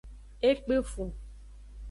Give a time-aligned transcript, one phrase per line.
[0.47, 1.09] E kpefun.